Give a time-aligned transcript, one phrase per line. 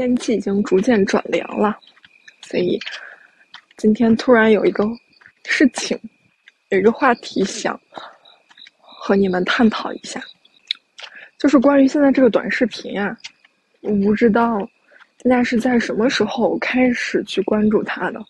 [0.00, 1.78] 天气已经逐渐转凉了，
[2.40, 2.80] 所以
[3.76, 4.82] 今天突然有一个
[5.44, 6.00] 事情，
[6.70, 7.78] 有一个话题想
[8.78, 10.18] 和你们探讨一下，
[11.36, 13.14] 就是关于现在这个短视频啊，
[13.82, 14.66] 我不知道
[15.18, 18.24] 大家是在什么时候开始去关注它的，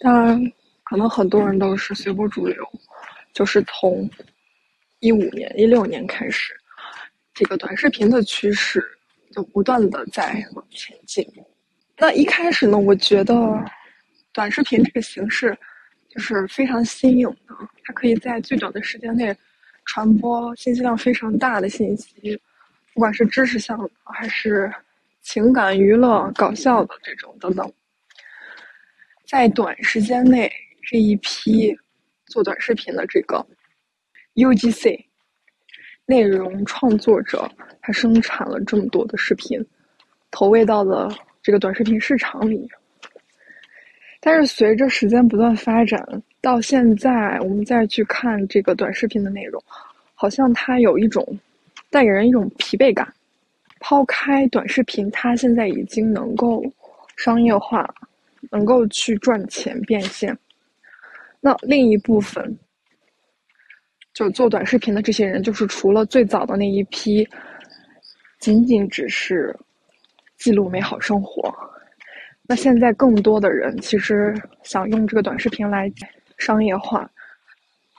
[0.00, 0.52] 当然，
[0.82, 2.68] 可能很多人都是随波逐流，
[3.32, 4.10] 就是从
[4.98, 6.52] 一五年、一六年开始，
[7.32, 8.84] 这个短视频的趋势。
[9.34, 11.26] 就不断的在往前进。
[11.98, 13.34] 那一开始呢，我觉得
[14.32, 15.56] 短视频这个形式
[16.08, 19.36] 就是非常新颖的，它可以在最短的时间内
[19.84, 22.40] 传播信息量非常大的信息，
[22.92, 24.72] 不管是知识向的还是
[25.20, 27.72] 情感、娱乐、搞笑的这种等等，
[29.26, 30.50] 在短时间内
[30.82, 31.76] 这一批
[32.26, 33.44] 做短视频的这个
[34.34, 35.04] UGC。
[36.06, 39.64] 内容创作者他生产了这么多的视频，
[40.30, 41.08] 投喂到了
[41.42, 42.68] 这个短视频市场里。
[44.20, 46.02] 但是随着时间不断发展，
[46.40, 49.62] 到现在我们再去看这个短视频的内容，
[50.14, 51.38] 好像它有一种
[51.90, 53.12] 带给人一种疲惫感。
[53.80, 56.64] 抛开短视频，它现在已经能够
[57.16, 57.86] 商业化，
[58.50, 60.36] 能够去赚钱变现。
[61.40, 62.58] 那另一部分。
[64.14, 67.28] 就做短视频的这些人，就是除了最早的那一批，
[68.38, 69.54] 仅仅只是
[70.36, 71.52] 记录美好生活。
[72.46, 75.92] 那现在更多的人其实想用这个短视频来
[76.38, 77.10] 商业化，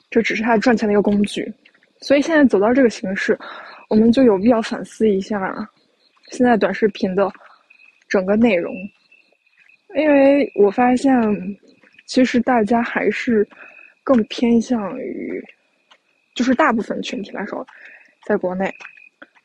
[0.10, 1.54] 这只是他赚钱的一个工具。
[2.00, 3.38] 所以现在走到这个形式，
[3.90, 5.54] 我们就有必要反思一下
[6.32, 7.30] 现在短视频的
[8.08, 8.74] 整个内容，
[9.96, 11.14] 因为我发现
[12.06, 13.46] 其实大家还是
[14.02, 15.44] 更偏向于。
[16.36, 17.66] 就是大部分群体来说，
[18.26, 18.72] 在国内，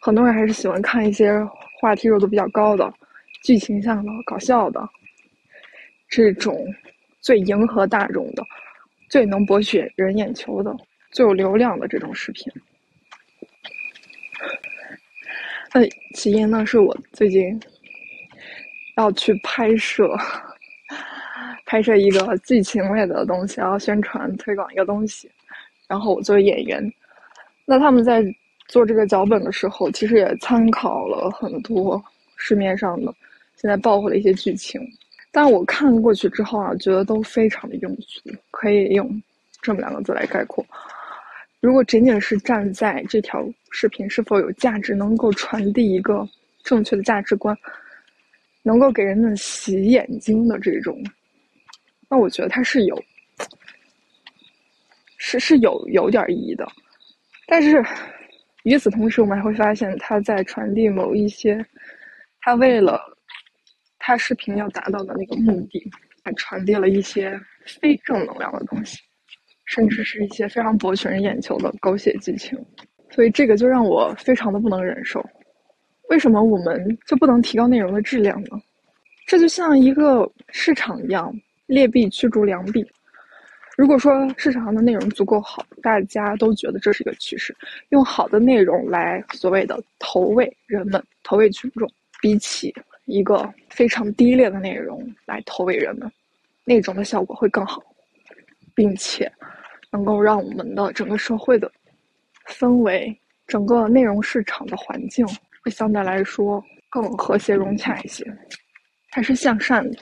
[0.01, 1.33] 很多人还是喜欢看一些
[1.81, 2.93] 话题热度比较高的、
[3.45, 4.87] 剧情向的、搞笑的
[6.09, 6.67] 这种
[7.21, 8.43] 最迎合大众的、
[9.09, 10.77] 最能博取人眼球的、
[11.13, 12.53] 最有流量的这种视频。
[15.73, 15.87] 那
[16.17, 17.61] 起因呢，是我最近
[18.97, 20.13] 要去拍摄，
[21.67, 25.31] 拍摄一个剧情类的东西，要宣传推广一个东西。
[25.91, 26.81] 然后我作为演员，
[27.65, 28.23] 那他们在
[28.69, 32.01] 做这个脚本的时候，其实也参考了很多
[32.37, 33.13] 市面上的
[33.57, 34.81] 现在爆火的一些剧情。
[35.33, 39.21] 但我看过去之后啊，觉得都非常的庸俗，可以用
[39.61, 40.65] 这么两个字来概括：
[41.59, 46.25] 如果仅仅是站在这条视频是否有价值，能够传递一个
[46.63, 47.57] 正确的价值观，
[48.63, 50.97] 能够给人们洗眼睛的这种，
[52.09, 52.97] 那我觉得它是有。
[55.23, 56.67] 是是有有点意义的，
[57.47, 57.85] 但是
[58.63, 61.63] 与此同时，我们还会发现他在传递某一些，
[62.41, 62.99] 他为了
[63.99, 65.91] 他视频要达到的那个目的，
[66.25, 68.99] 还传递了一些非正能量的东西，
[69.67, 72.59] 甚至是一些非常博取人眼球的狗血剧情，
[73.11, 75.23] 所以这个就让我非常的不能忍受。
[76.09, 78.59] 为什么我们就不能提高内容的质量呢？
[79.27, 81.31] 这就像一个市场一样，
[81.67, 82.83] 劣币驱逐良币。
[83.81, 87.57] 如果说市场上的内容足够好，大家都觉得这是一个趋势，
[87.89, 92.75] 用好的内容来所谓的投喂人们、投喂群众，比起
[93.07, 96.13] 一个非常低劣的内容来投喂人们，
[96.63, 97.83] 那种的效果会更好，
[98.75, 99.33] 并且
[99.91, 101.73] 能够让我们的整个社会的
[102.49, 105.27] 氛围、整个内容市场的环境
[105.65, 108.27] 会相对来说更和谐融洽一些，
[109.13, 109.99] 还是向善的。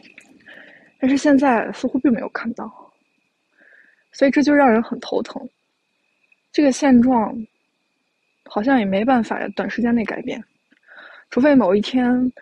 [0.98, 2.87] 但是现在似乎并没有看到。
[4.10, 5.48] 所以这就让人很头疼，
[6.50, 7.32] 这个现状
[8.46, 10.42] 好像也没办法短时间内改变，
[11.30, 12.32] 除非某一天，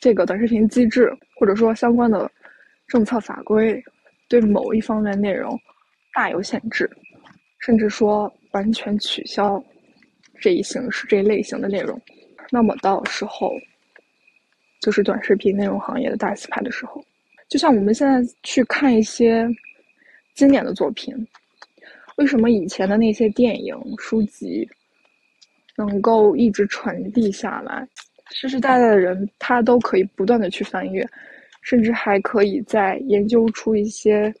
[0.00, 2.30] 这个短视频机制或者说相关的
[2.86, 3.82] 政策法规
[4.28, 5.58] 对某一方面内容
[6.14, 6.88] 大有限制，
[7.58, 9.62] 甚至说完全取消
[10.40, 12.00] 这一形式这一类型的内容，
[12.50, 13.52] 那么到时候
[14.80, 17.04] 就是短视频内容行业的大洗牌的时候，
[17.48, 19.46] 就像我们现在去看一些。
[20.34, 21.14] 经典的作品，
[22.16, 24.68] 为什么以前的那些电影、书籍
[25.76, 27.86] 能够一直传递下来？
[28.30, 31.06] 世世代代的人他都可以不断的去翻阅，
[31.60, 34.32] 甚至还可以再研究出一些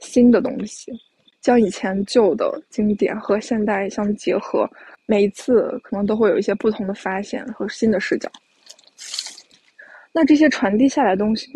[0.00, 0.92] 新的东西，
[1.40, 4.68] 将以前旧的经典和现代相结合，
[5.06, 8.28] 每一次可能都会有一些不同的发现和新的视角。
[10.12, 11.52] 那这些传递下来的东西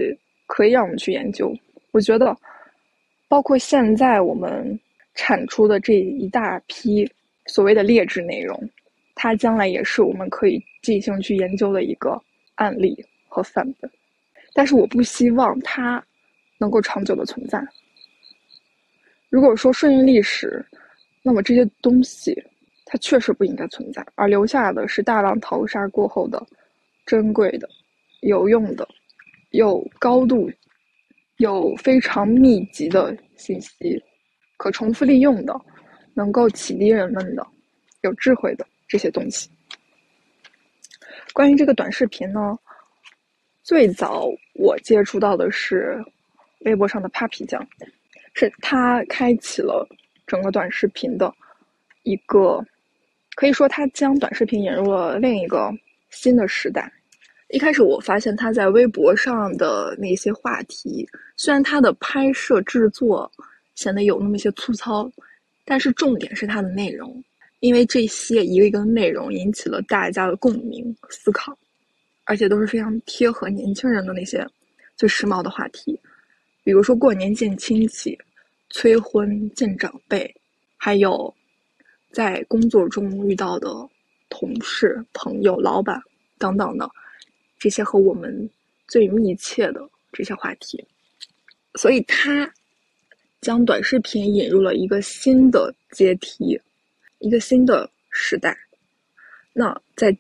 [0.47, 1.53] 可以让我们去研究，
[1.91, 2.37] 我觉得。
[3.31, 4.77] 包括现在我们
[5.15, 7.09] 产出的这一大批
[7.47, 8.61] 所谓的劣质内容，
[9.15, 12.21] 它将来也是我们可以进行去研究的一个
[12.57, 13.89] 案例和范本，
[14.53, 16.05] 但是我不希望它
[16.59, 17.65] 能够长久的存在。
[19.29, 20.67] 如果说顺应历史，
[21.23, 22.37] 那么这些东西
[22.85, 26.45] 它确实不应该存在，而留下的是大浪淘沙过后的
[27.07, 27.69] 珍贵的、
[28.23, 28.89] 有用的、
[29.51, 30.51] 有高度、
[31.41, 33.71] 有非常密集的信息，
[34.59, 35.59] 可重复利用的，
[36.13, 37.47] 能够启迪人们的、
[38.03, 39.49] 有智慧的这些东西。
[41.33, 42.55] 关于这个短视频呢，
[43.63, 45.99] 最早我接触到的是
[46.67, 47.67] 微博上的 Papi 酱，
[48.35, 49.89] 是他开启了
[50.27, 51.35] 整个短视频的
[52.03, 52.63] 一个，
[53.35, 55.73] 可以说他将短视频引入了另一个
[56.11, 56.93] 新的时代。
[57.53, 63.31] 一开始我发现他在微博上的那些话题，虽然他的拍摄制作
[63.75, 65.11] 显得有那么一些粗糙，
[65.65, 67.23] 但是重点是他的内容。
[67.59, 71.57] 因为这些一个一个内容引起了大家的共鸣思考，
[72.25, 74.47] 而且都是非常贴合年轻人的那些
[74.97, 76.01] 最时髦的话题，
[76.63, 78.17] 比如说过年见亲戚、
[78.71, 80.33] 催婚见长辈，
[80.77, 81.35] 还有
[82.13, 83.69] 在工作中遇到的
[84.31, 86.01] 同事、朋友、老板
[86.39, 86.89] 等等的
[87.61, 88.51] 这些和我们
[88.89, 90.85] 最密切的这些话题，
[91.75, 92.53] 所以他
[93.41, 96.61] 将短视频引入了一个新的阶梯。
[97.19, 98.57] 一个新的时代，
[99.53, 100.17] 那在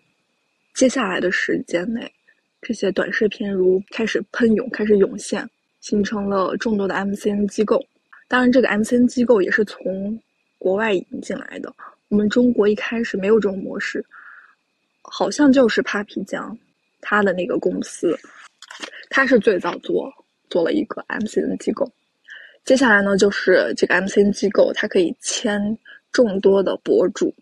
[0.75, 2.13] 接下来的时间内，
[2.61, 5.49] 这些短视频如开始喷涌，开始涌现，
[5.81, 7.83] 形成了众多的 MCN 机构。
[8.29, 10.21] 当然，这个 MCN 机构也是从
[10.59, 11.75] 国外引进来的。
[12.09, 14.05] 我们中国一开始没有这种模式，
[15.01, 16.59] 好像就是 Papi 酱，
[17.00, 18.19] 他的那个公司，
[19.08, 20.12] 他是最早做
[20.49, 21.91] 做了一个 MCN 机构。
[22.64, 25.79] 接下来呢，就是这个 MCN 机构，它可以签。
[26.12, 27.32] 众多的博主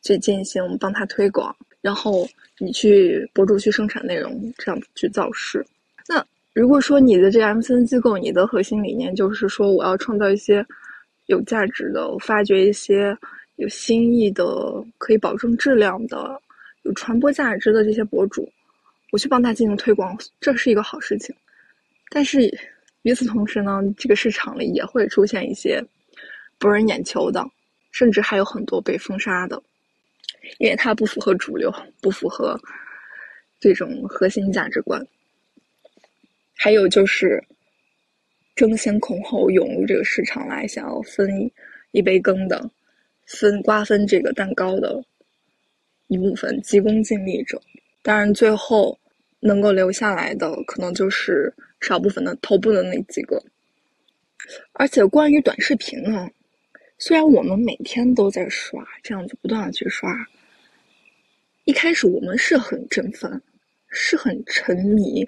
[0.00, 2.26] 去进行帮他推广，然后
[2.56, 5.62] 你去博主去生产内容，这样去造势。
[6.08, 6.24] 那
[6.54, 10.64] 如果说你的这个 MCN 机构，你的核心理念就是说我要创造一些
[11.26, 13.14] 有价值的，我发掘一些
[13.56, 16.40] 有新意的、可以保证质量的、
[16.84, 18.50] 有传播价值的这些博主，
[19.10, 21.34] 我去帮他进行推广，这是一个好事情。
[22.10, 22.48] 但是
[23.02, 25.82] 与此同时呢，这个市场里也会出现一些
[26.58, 27.44] 博人眼球的。
[27.92, 29.62] 甚至还有很多被封杀的，
[30.58, 31.72] 因为它不符合主流，
[32.02, 32.60] 不符合
[33.58, 35.02] 这种核心价值观。
[36.54, 37.42] 还有就是
[38.54, 41.50] 争先恐后涌入这个市场来，想要分
[41.92, 42.70] 一杯羹的，
[43.24, 45.02] 分瓜分这个蛋糕的
[46.08, 47.58] 一部分急功近利者。
[48.06, 48.96] 当然，最后
[49.40, 53.42] 能够留下来的，可能就是少部分的头部的那几个。
[54.74, 56.30] 而且，关于短视频呢？
[56.98, 60.08] 虽然我们每天都在刷，这样子不断的去刷，
[61.64, 63.42] 一开始我们是很振奋，
[63.88, 65.26] 是很沉迷，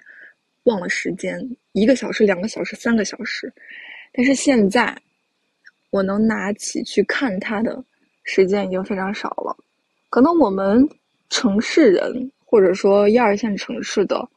[0.63, 1.37] 忘了时间，
[1.73, 3.51] 一个小时、两个小时、三个小时，
[4.13, 4.97] 但是现在，
[5.89, 7.83] 我能拿起去看它的
[8.23, 9.53] 时间已经非常少了。
[10.09, 10.87] 可能我们
[11.29, 14.27] 城市人或者说一二线城市的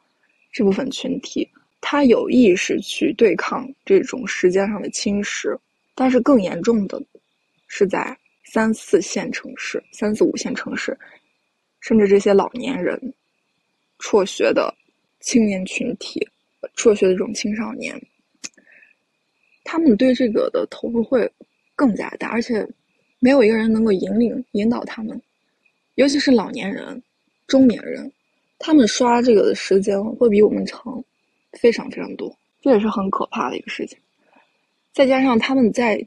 [0.52, 1.48] 这部分群体，
[1.80, 5.58] 他有意识去对抗这种时间上的侵蚀，
[5.94, 7.02] 但是更严重的。
[7.68, 8.14] 是在
[8.44, 10.94] 三四线城市、三四五线城市，
[11.80, 13.00] 甚至这些老年人、
[13.98, 14.74] 辍学的
[15.20, 16.20] 青年群体、
[16.74, 17.98] 辍学的这种青少年，
[19.64, 21.26] 他们对这个的投入会
[21.74, 22.68] 更加大，而且
[23.20, 25.18] 没有一个人能够引领、引导他们，
[25.94, 27.02] 尤其是老年人、
[27.52, 28.10] 中年人，
[28.58, 31.04] 他们刷这个的时间会比我们长
[31.60, 33.98] 非常非常多，这也是很可怕的一个事情。
[34.94, 36.02] 再加上他们在。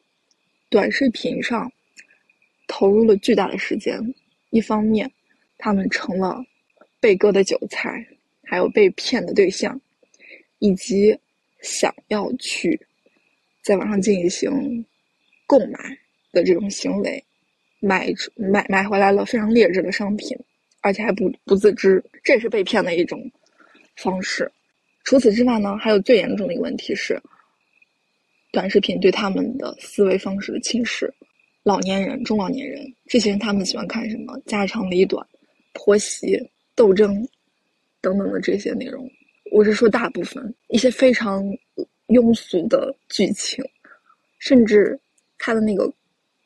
[0.67, 1.71] 短视频上
[2.67, 3.97] 投入了巨大的时间，
[4.49, 5.09] 一方面，
[5.57, 6.43] 他们成了
[6.99, 8.05] 被割的韭菜，
[8.43, 9.79] 还有被骗的对象，
[10.59, 11.17] 以及
[11.61, 12.77] 想要去
[13.61, 14.83] 在网上进行
[15.45, 15.79] 购买
[16.33, 17.23] 的这种行为，
[17.79, 20.37] 买买买回来了非常劣质的商品，
[20.85, 23.19] 而且还不不自知，这也是被骗的一种
[23.95, 24.49] 方式。
[25.03, 27.19] 除此之外呢，还有最严重的一个问题是。
[28.51, 31.11] 短视频对他们的思维方式的侵蚀，
[31.63, 35.27] 老年人、中老年人这些人，他们喜欢看什么家长里短、
[35.73, 36.39] 婆媳
[36.73, 37.27] 斗争
[37.99, 39.09] 等等的这些内容。
[39.51, 41.43] 我是说大部分一些非常
[42.07, 43.61] 庸俗的剧情，
[44.39, 44.97] 甚至
[45.37, 45.91] 他的那个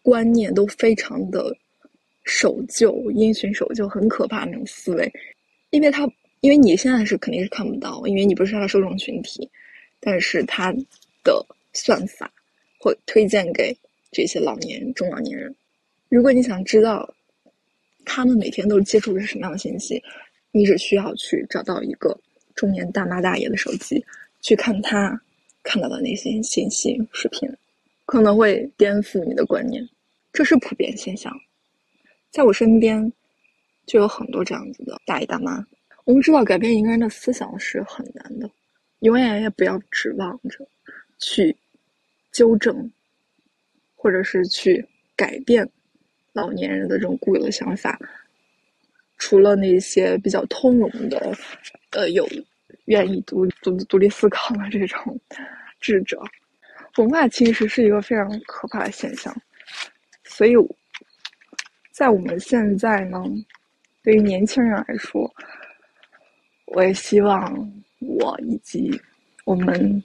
[0.01, 1.55] 观念都非常的
[2.23, 5.11] 守旧、因循守旧，很可怕那种思维。
[5.69, 6.07] 因为他，
[6.41, 9.49] 因为你现在是肯定是看不到，因为你不是他的受众群体，
[9.99, 10.71] 但是他
[11.23, 11.45] 的。
[11.71, 12.29] 算法
[12.79, 13.77] 会推荐给
[14.11, 15.55] 这些老年、中老年人。
[16.09, 17.07] 如果你想知道
[18.03, 20.03] 他们每天都接触的是什么样的信息，
[20.51, 22.19] 你你只需要去找到一个
[22.53, 24.03] 中年大妈大爷的手机，
[24.41, 25.17] 去看他
[25.63, 27.49] 看到的那些信息、视频，
[28.05, 29.88] 可能会颠覆你的观念。
[30.33, 31.33] 这是普遍现象，
[32.31, 33.12] 在我身边
[33.86, 35.65] 就有很多这样子的大爷大妈。
[36.05, 38.50] 我们知道，改变一个人的思想是很难的，
[39.00, 40.67] 永远也不要指望着
[41.19, 41.55] 去
[42.31, 42.91] 纠正，
[43.95, 44.83] 或者是去
[45.15, 45.69] 改变
[46.33, 48.00] 老年人的这种固有的想法。
[49.17, 51.36] 除了那些比较通融的，
[51.91, 52.27] 呃，有
[52.86, 55.19] 愿意独独独立思考的这种
[55.79, 56.24] 智者，
[56.98, 59.36] 文化其实是一个非常可怕的现象。
[60.24, 60.53] 所以，
[61.99, 63.21] 在我们现在呢，
[64.01, 65.29] 对于年轻人来说，
[66.67, 67.53] 我也希望
[67.99, 68.89] 我以及
[69.43, 70.01] 我们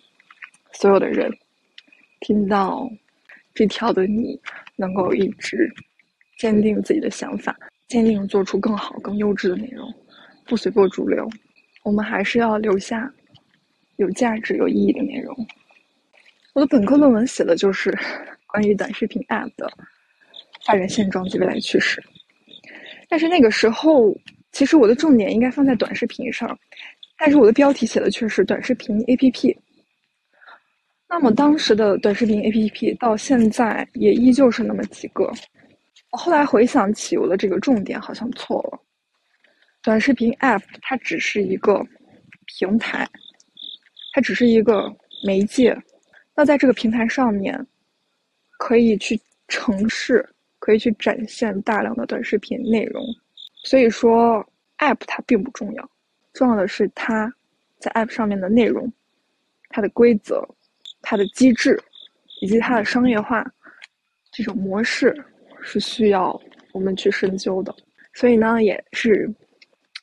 [0.72, 1.30] 所有的人
[2.18, 2.90] 听到
[3.54, 4.36] 这条的你，
[4.74, 5.72] 能够一直
[6.36, 7.56] 坚定自己的想法。
[7.86, 9.88] 坚定做出更好、更优质的内容，
[10.46, 11.30] 不随波逐流。
[11.84, 13.08] 我们还是要留下
[13.98, 15.32] 有价值、有意义的内容。
[16.54, 17.96] 我的本科论文写的就是
[18.48, 19.70] 关于短视频 App 的
[20.66, 22.02] 发展现状及未来趋势。
[23.08, 24.16] 但是那个时候，
[24.52, 26.58] 其实我的重点应该放在短视频上，
[27.16, 29.56] 但是我的标题写的却是短视频 APP。
[31.08, 35.30] 那么当时的短视频 APP 到现在也依旧是那么几个。
[36.10, 38.80] 我后来回想起，我的这个重点好像错了。
[39.82, 41.84] 短视频 App 它只是一个
[42.46, 43.06] 平台，
[44.12, 44.92] 它只是一个
[45.24, 45.76] 媒介。
[46.34, 47.64] 那在这个平台上面，
[48.58, 50.28] 可以去城市，
[50.64, 53.04] 可以去展现大量的短视频内容。
[53.64, 54.42] 所以说
[54.78, 55.90] ，App 它并不重要，
[56.32, 57.30] 重要的是它
[57.78, 58.90] 在 App 上面的内容、
[59.68, 60.42] 它的规则、
[61.02, 61.78] 它的机制
[62.40, 63.44] 以及它的商业化
[64.32, 65.14] 这种模式。
[65.66, 66.38] 是需要
[66.74, 67.74] 我们去深究的，
[68.12, 69.26] 所以呢，也是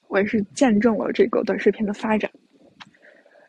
[0.08, 2.32] 我也是见证了这个短视频的发展。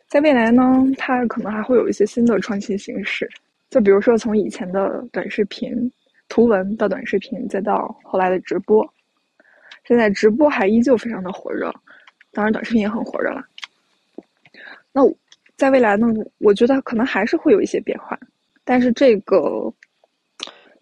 [0.09, 0.63] 在未来呢，
[0.99, 3.27] 它可能还会有一些新的创新形式，
[3.71, 5.91] 就比如说从以前的短视频
[6.33, 8.83] 图文到短视频，再到后来的直播。
[9.85, 11.71] 现在直播还依旧非常的火热，
[12.33, 13.45] 当然短视频也很火热了。
[14.93, 15.03] 那
[15.59, 16.07] 在未来呢，
[16.39, 18.19] 我觉得可能还是会有一些变化，
[18.65, 19.71] 但是这个。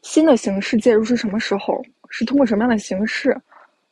[0.03, 1.85] 新的形式介入是什么时候？
[2.09, 3.37] 是通过什么样的形式？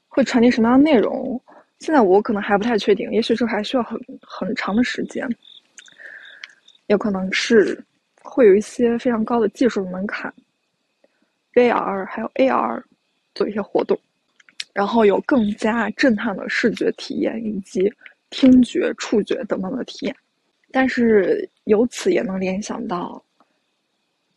[0.07, 1.39] 会传递什么样的内容？
[1.81, 5.29] 现在我可能还不太确定，也许这还需要很很长的时间。
[6.87, 7.85] 有可能是
[8.23, 10.33] 会有一些非常高的技术门槛
[11.55, 12.83] ，VR 还有 AR
[13.35, 13.99] 做一些活动，
[14.73, 17.93] 然后有更加震撼的视觉体验以及
[18.31, 20.17] 听觉、触觉等等的体验。
[20.71, 23.23] 但是由此也能联想到，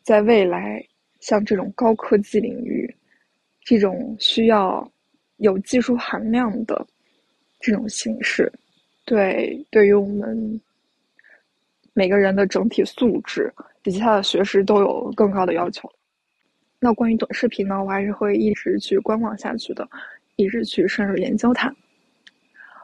[0.04, 0.86] 在未来。
[1.20, 2.92] 像这种高科技领域，
[3.64, 4.92] 这种需要
[5.38, 6.84] 有技术含量的
[7.60, 8.52] 这种形式，
[9.06, 10.60] 对对于我们
[11.94, 13.54] 每个人的整体素质
[13.84, 15.88] 以及他的学识都有更高的要求。
[16.84, 19.88] 那关于短视频呢，我还是会一直去观望下去的，
[20.36, 21.72] 一直去深入研究它。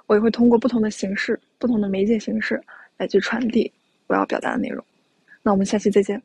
[0.06, 2.62] 我也会通过不同的形式、不同的媒介形式
[2.98, 3.74] 来去传递
[4.06, 4.86] 我要表达的内容。
[5.42, 6.22] 那我们下期再见。